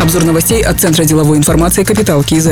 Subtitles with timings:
[0.00, 2.48] Обзор новостей от Центра деловой информации «Капитал КИЗ».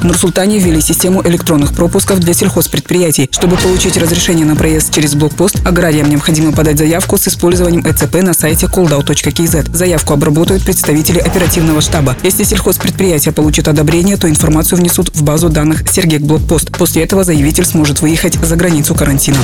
[0.00, 3.28] В Нур-Султане ввели систему электронных пропусков для сельхозпредприятий.
[3.30, 8.32] Чтобы получить разрешение на проезд через блокпост, аграриям необходимо подать заявку с использованием ЭЦП на
[8.32, 9.76] сайте coldau.kz.
[9.76, 12.16] Заявку обработают представители оперативного штаба.
[12.22, 16.70] Если сельхозпредприятие получит одобрение, то информацию внесут в базу данных Сергек Блокпост.
[16.76, 19.38] После этого заявитель сможет выехать за границу карантина.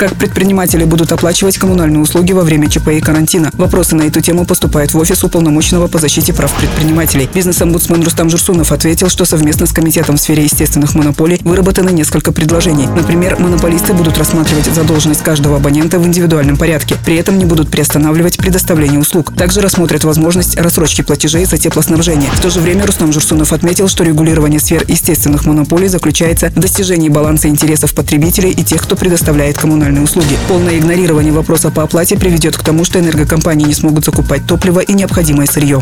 [0.00, 3.50] Как предприниматели будут оплачивать коммунальные услуги во время ЧП и карантина?
[3.52, 7.28] Вопросы на эту тему поступают в офис уполномоченного по защите прав предпринимателей.
[7.34, 12.86] Бизнес-омбудсмен Рустам Журсунов ответил, что совместно с Комитетом в сфере естественных монополий выработаны несколько предложений.
[12.96, 16.96] Например, монополисты будут рассматривать задолженность каждого абонента в индивидуальном порядке.
[17.04, 19.34] При этом не будут приостанавливать предоставление услуг.
[19.36, 22.30] Также рассмотрят возможность рассрочки платежей за теплоснабжение.
[22.30, 27.10] В то же время Рустам Журсунов отметил, что регулирование сфер естественных монополий заключается в достижении
[27.10, 30.38] баланса интересов потребителей и тех, кто предоставляет коммунальные коммунальные услуги.
[30.48, 34.92] Полное игнорирование вопроса по оплате приведет к тому, что энергокомпании не смогут закупать топливо и
[34.92, 35.80] необходимое сырье.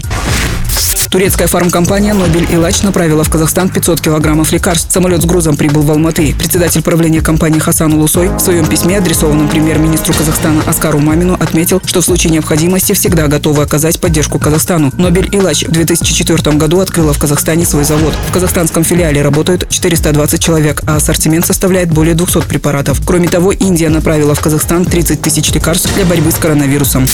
[1.10, 4.92] Турецкая фармкомпания «Нобель Илач» направила в Казахстан 500 килограммов лекарств.
[4.92, 6.34] Самолет с грузом прибыл в Алматы.
[6.34, 12.02] Председатель правления компании Хасан Улусой в своем письме, адресованном премьер-министру Казахстана Аскару Мамину, отметил, что
[12.02, 14.92] в случае необходимости всегда готовы оказать поддержку Казахстану.
[14.98, 18.12] «Нобель Илач» в 2004 году открыла в Казахстане свой завод.
[18.28, 23.00] В казахстанском филиале работают 420 человек, а ассортимент составляет более 200 препаратов.
[23.06, 27.06] Кроме того, Индия направила в Казахстан 30 тысяч лекарств для борьбы с коронавирусом.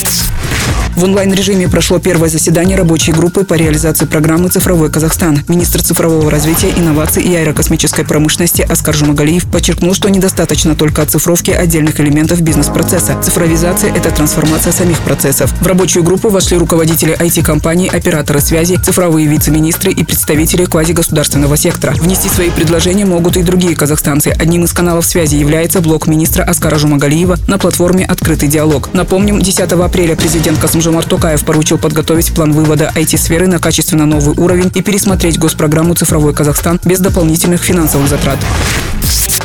[0.97, 5.41] В онлайн-режиме прошло первое заседание рабочей группы по реализации программы «Цифровой Казахстан».
[5.47, 12.01] Министр цифрового развития, инноваций и аэрокосмической промышленности Аскар Жумагалиев подчеркнул, что недостаточно только оцифровки отдельных
[12.01, 13.21] элементов бизнес-процесса.
[13.23, 15.53] Цифровизация– это трансформация самих процессов.
[15.61, 21.93] В рабочую группу вошли руководители IT-компаний, операторы связи, цифровые вице-министры и представители квазигосударственного сектора.
[21.93, 24.29] Внести свои предложения могут и другие казахстанцы.
[24.29, 28.89] Одним из каналов связи является блок министра Аскара Жумагалиева на платформе «Открытый диалог».
[28.95, 34.37] Напомним, 10 апреля президент Касым Жомарт Токаев поручил подготовить план вывода IT-сферы на качественно новый
[34.37, 38.39] уровень и пересмотреть госпрограмму «Цифровой Казахстан» без дополнительных финансовых затрат.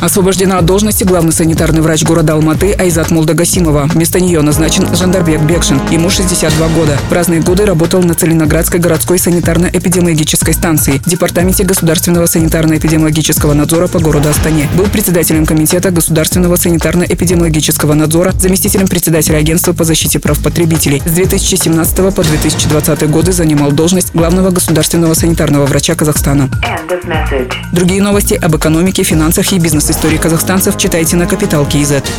[0.00, 3.90] Освобождена от должности главный санитарный врач города Алматы Айзат Молдагасимова.
[3.92, 5.78] Вместо нее назначен Жандарбек Бекшин.
[5.90, 6.96] Ему 62 года.
[7.10, 14.30] В разные годы работал на Целиноградской городской санитарно-эпидемиологической станции, Департаменте государственного санитарно-эпидемиологического надзора по городу
[14.30, 14.70] Астане.
[14.74, 21.02] Был председателем Комитета государственного санитарно-эпидемиологического надзора, заместителем председателя Агентства по защите прав потребителей.
[21.04, 26.48] С 2017 по 2020 годы занимал должность главного государственного санитарного врача Казахстана.
[27.72, 32.10] Другие новости об экономике, финансах и бизнес истории казахстанцев читайте на Капитал Киезет.